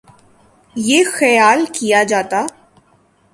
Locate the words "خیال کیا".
1.13-2.03